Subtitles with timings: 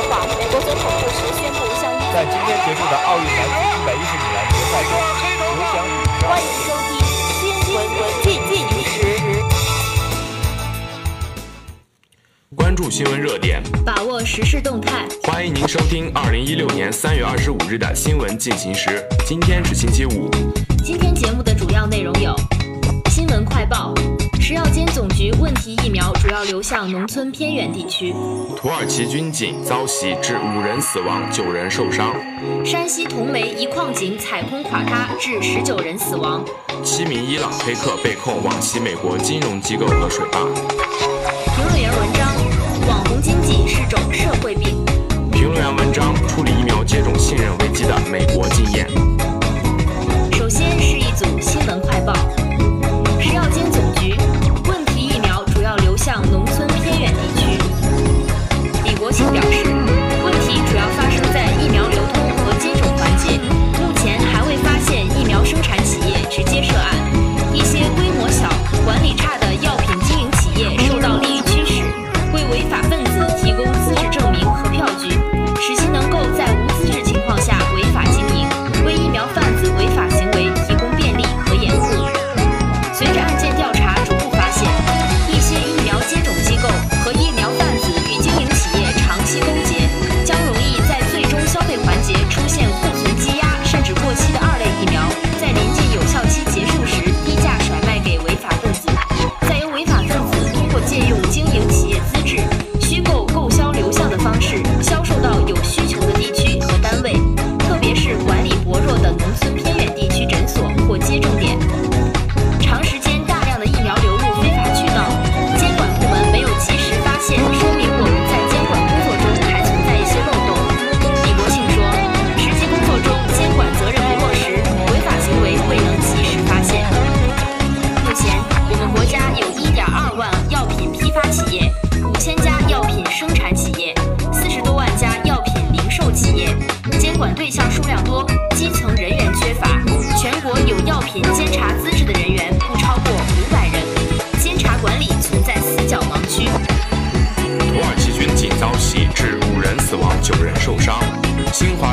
[0.00, 0.08] 美
[0.50, 4.92] 国总统布什宣布向在今天结束的奥运男子一百一十米栏决赛中，
[5.36, 5.74] 刘翔
[6.26, 6.90] 欢迎收听
[7.38, 7.40] 新
[7.74, 8.88] 闻文进进行时。
[12.56, 15.06] 关注新闻热点，把握时事动态。
[15.24, 19.06] 欢迎您收听二零一六年三月二十五日的新闻进行时。
[19.26, 20.30] 今天是星期五。
[20.82, 22.34] 今天节目的主要内容有：
[23.10, 23.92] 新闻快报，
[24.50, 28.12] 食药监总局问题疫苗主要流向农村偏远地区；
[28.56, 32.10] 土耳其军警遭袭致五人死亡，九人受伤；
[32.64, 36.42] 山西同煤一矿井采空垮塌，致十九人死亡；
[36.82, 40.40] 七名伊朗黑客被控网袭美国金融机构和水坝；
[41.54, 42.29] 评论员文章：
[101.30, 101.89] 经营企业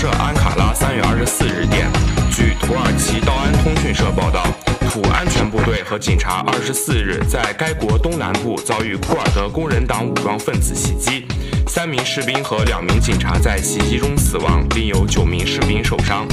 [0.00, 1.90] 设安卡拉三月二十四日电，
[2.30, 4.46] 据土耳其道安通讯社报道，
[4.88, 11.26] 土安全部队和警察二十四日在该国东南部遭遇库尔德工人党武装分子袭击，
[11.66, 16.28] 三名士兵和两名警察在袭击中死亡，另有九名士兵受伤。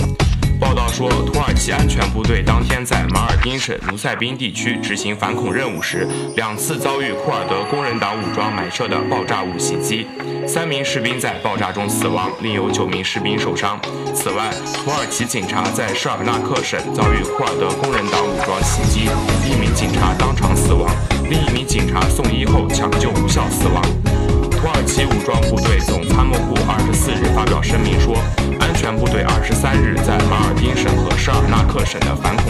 [0.59, 10.07] 报道说，土耳其安全部队当天在马尔丁省卢塞宾地区执行反恐任务时，两次遭遇库尔德工人党武装埋设的爆炸物袭击，
[10.47, 13.79] 三名士兵在爆炸中死亡，另有九名士兵受伤。
[14.13, 19.09] 此外，土耳其警察在舍尔纳克省遭遇库尔德工人党武装袭击，
[19.49, 20.89] 一名警察当场死亡，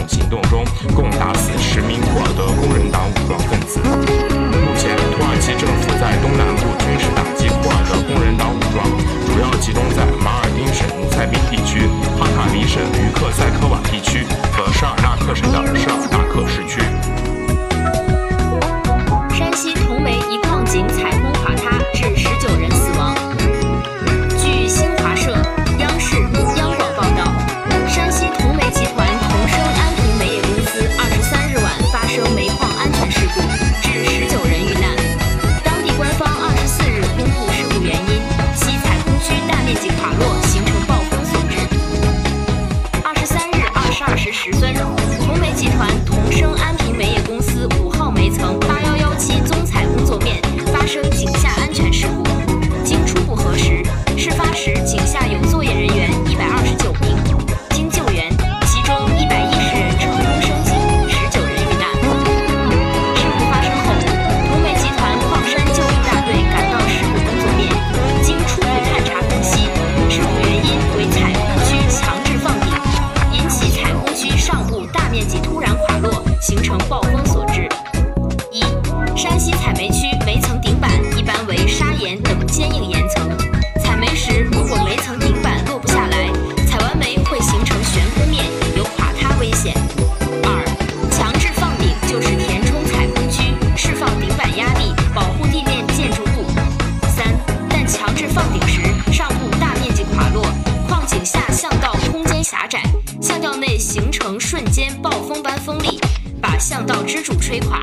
[0.06, 1.05] 行动中，共
[76.88, 77.68] 暴风所致。
[78.52, 78.60] 一
[79.16, 83.28] 山西采煤区煤层顶板一般为砂岩等坚硬岩层。
[83.80, 86.30] 采煤时如果煤层顶板落不下来
[86.66, 88.44] 采完煤会形成悬空面
[88.76, 89.74] 有垮塌危险。
[90.42, 90.64] 二
[91.10, 96.46] 强制放顶就是填充采空区释放顶板压力保护地面建筑物。
[97.08, 97.26] 三
[97.68, 98.80] 但强制放顶时
[99.12, 100.44] 上部大面积垮落
[100.88, 102.82] 矿井下巷道空间狭窄
[103.20, 105.98] 巷道内形成瞬间暴风般锋利
[106.58, 107.80] 巷道支柱吹垮。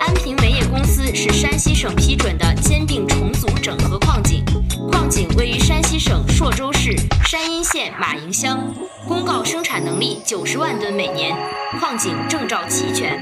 [0.00, 4.44] 安平煤业公司是山西省批准的兼并重组整合矿井，
[4.90, 8.72] 矿井位于山西省朔州市山阴县马营乡，
[9.06, 11.36] 公告生产能力九十万吨每年，
[11.78, 13.20] 矿井证照齐全。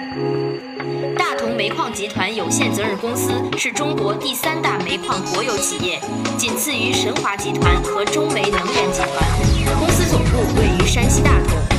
[1.17, 6.01] 大同煤矿集团有限责任公司是中国第三大煤矿国有企业，
[6.39, 9.79] 仅次于神华集团和中煤能源集团。
[9.79, 11.76] 公司总部位于山西大同。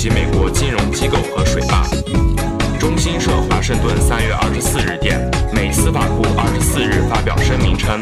[0.00, 1.84] 袭美国金融机构和水坝。
[2.78, 5.20] 中新社华盛顿三月二十四日电，
[5.52, 8.00] 美司法部二十四日发表声明称，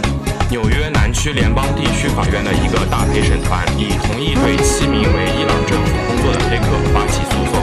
[0.49, 7.59] 纽约南区联邦地区法院的一个大陪审团已同意对七名为伊朗政府工作的黑客发起诉讼。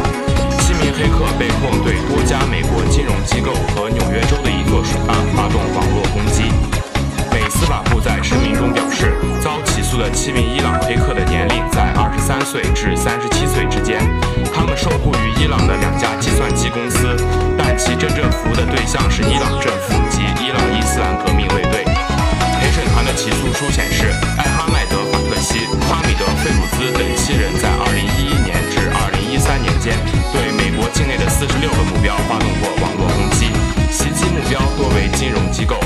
[0.83, 6.51] 名黑客被控对多家美国金融机构和纽约州的一座水坝发动网络攻击。
[7.31, 11.94] 美司法部在声明中表示，遭起诉的七名伊朗黑客的年龄在
[23.65, 29.97] 书显示，艾哈迈德·法特西、哈米德·费鲁兹等七人在2011年至2013年间
[30.31, 30.65] 对美。
[30.77, 33.47] 国境内的46个目标发动过网络攻击，
[33.89, 35.77] 袭击目标多为金融机构，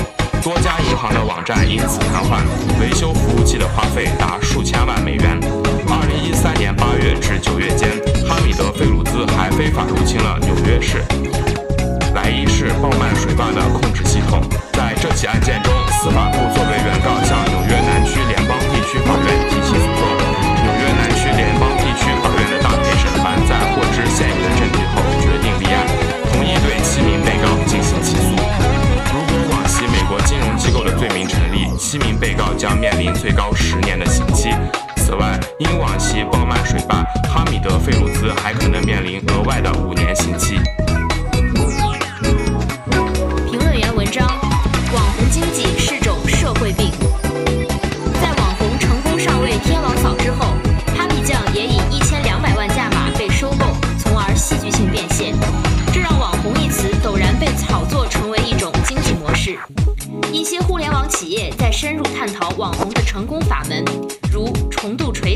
[0.42, 2.42] 多家银行的网站因此瘫痪，
[2.80, 5.39] 维修服务器的花费达数千万美元。
[36.10, 39.94] 其爆满水坝，哈米德·费鲁兹还可能面临额外的五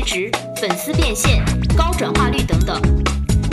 [0.05, 1.43] 值、粉丝变现、
[1.75, 2.79] 高转化率等等。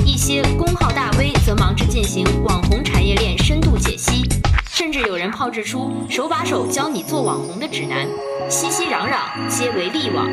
[0.05, 4.29] 一些公号大 V 则忙着进行网红产业链深度解析，
[4.71, 8.07] 甚至有人炮制出手把手教你做网红的指南，
[8.51, 10.29] 熙熙攘攘皆为利网。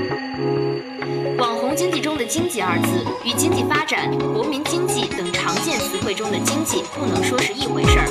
[1.38, 2.90] 网红经济中的“经济”二字
[3.24, 8.08] 与经济发展、国民经济等常见词汇中的“经济”不能说是一回事儿，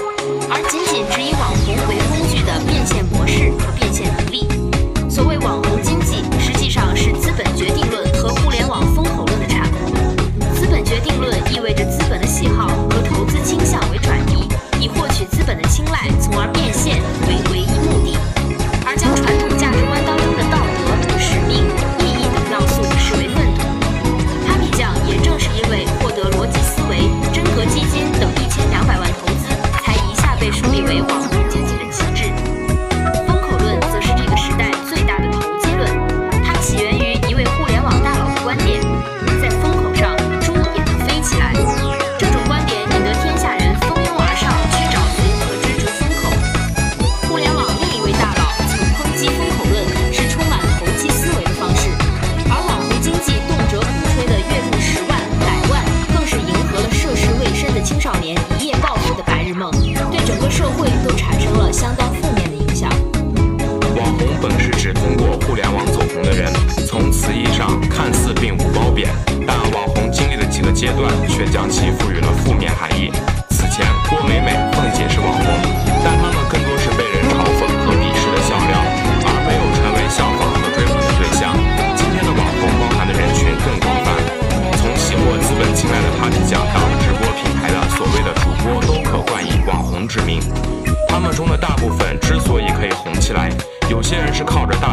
[0.48, 4.48] 而仅仅只以网红为工具的变现模式和变现能力。
[5.10, 6.17] 所谓网红经济，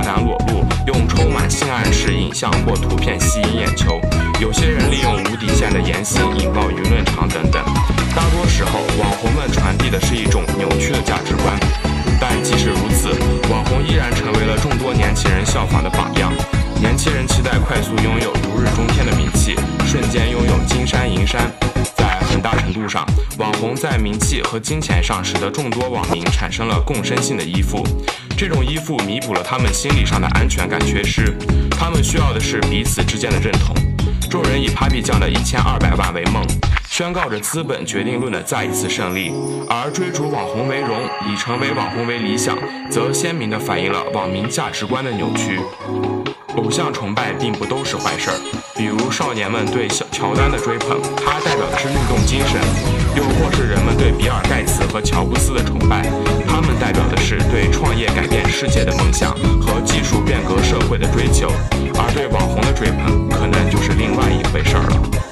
[0.06, 4.00] 靠着大胆裸露，用充满性暗示影像或图片吸引眼球；
[4.40, 7.64] 有些人利用无底线的言行引爆舆论场等等。
[8.16, 11.60] 大多时候，网红们传递的是一种扭曲的价值观。
[12.22, 13.10] 但即使如此，
[13.50, 16.32] 网红依然成为了众多年轻人效仿的榜样。
[16.80, 19.56] 年轻人期待快速拥有如日中天的名气，
[19.88, 21.52] 瞬间拥有金山银山。
[21.96, 23.06] 在很大程度上，
[23.38, 23.76] 网红。
[23.76, 27.84] 在名气和金钱上使得众多网民产生了共生性的依附。
[28.38, 31.34] 这种依附弥补了他们心理上的安全感缺失，
[31.72, 33.74] 他们需要的是彼此之间的认同。
[34.30, 36.44] 众人以 Papi 酱的一千二百万为梦，
[36.90, 39.32] 宣告着资本决定论的再一次胜利；
[39.70, 41.00] 而追逐网红为荣，
[41.32, 42.58] 以成为网红为理想，
[42.92, 45.58] 则鲜明地反映了网民价值观的扭曲。
[46.58, 48.38] 偶像崇拜并不都是坏事儿，
[48.76, 52.60] 比如少年们对小乔丹的追捧，它代表的是运动精神；
[53.16, 56.10] 又或是人们对比尔盖茨和乔布斯的崇拜，
[56.48, 59.32] 他们代表的是对创业改变世界的梦想
[59.62, 61.48] 和技术变革社会的追求；
[62.00, 65.25] 而对网红的追捧，可能就是另外一回事儿了。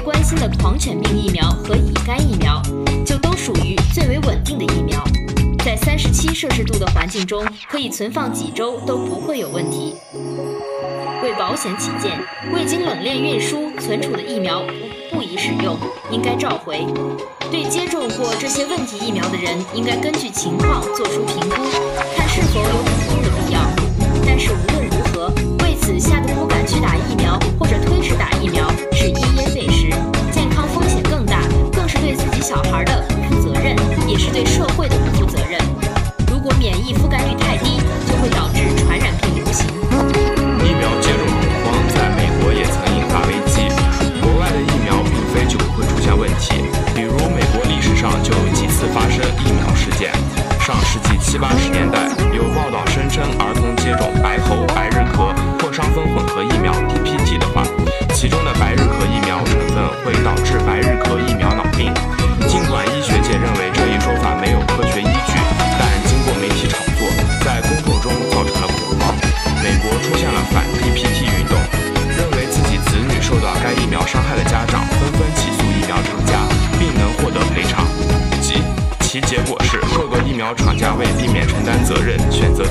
[0.00, 2.60] 关心的狂犬病疫苗和乙肝疫苗，
[3.04, 5.02] 就都属于最为稳定的疫苗，
[5.64, 9.94] 在三十七摄氏度的环境中可以存放几周都不会有问题。
[11.22, 12.18] 为保险起见，
[12.52, 14.62] 未经冷链运输存储的疫苗
[15.10, 15.76] 不不宜使用，
[16.10, 16.86] 应该召回。
[17.50, 21.56] 对接种过这些问题疫苗的人，应该根据情况做出评估，
[22.16, 23.60] 看是否有补充的必要。
[24.24, 25.26] 但是无论如何，
[25.62, 28.66] 为此吓得不敢去打疫苗或者推迟打疫苗。
[28.92, 29.10] 是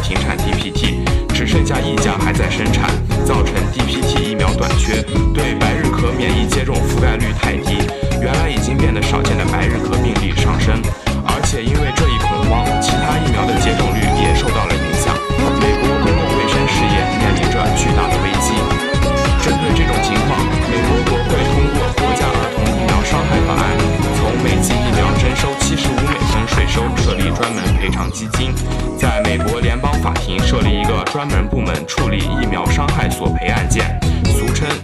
[0.02, 1.00] 停产 DPT，
[1.34, 2.90] 只剩下一家还在生产，
[3.26, 5.02] 造成 DPT 疫苗短缺。
[5.34, 7.78] 对白日咳免疫接种覆盖率太低，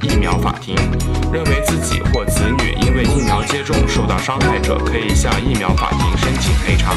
[0.05, 0.75] 疫苗法庭。
[1.33, 6.95] 认为自己或子女因为疫苗接种受到伤害者，可以向疫苗法庭申请赔偿，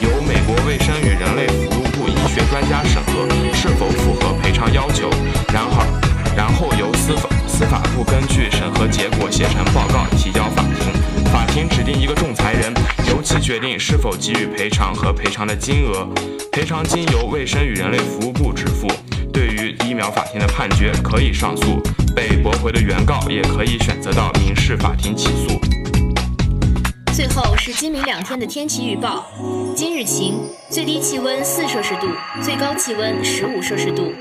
[0.00, 5.08] 由美国卫生与人类服务部医学专家审核是否符合赔偿要求，
[5.52, 5.82] 然后，
[6.36, 12.74] 然后由司法司法部根据审核结果写成报告提交法庭，法庭指定一个仲裁人。
[13.08, 16.06] 由其决定是否给予赔偿和赔偿的金额，
[16.52, 18.86] 赔偿金由卫生与人类服务部支付。
[19.88, 21.80] 疫苗法庭的判决可以上诉，
[22.14, 25.58] 被驳回的原告也可以选择到民事法庭起诉。
[27.14, 29.24] 最后是今明两天的天气预报：
[29.74, 30.34] 今日晴，
[30.68, 32.06] 最低气温四摄氏度，
[32.42, 34.12] 最高气温十五摄氏度；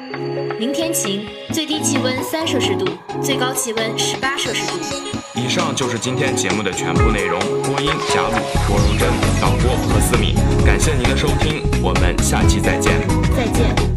[0.58, 2.88] 明天晴，最低气温三摄氏度，
[3.22, 4.80] 最高气温十八摄氏度。
[5.36, 7.38] 以上就是今天节目的全部内容。
[7.64, 8.32] 播音：贾鲁、
[8.70, 9.10] 郭荣珍，
[9.42, 10.34] 导播：何思敏。
[10.66, 13.06] 感谢您的收听，我们下期再见。
[13.36, 13.97] 再见。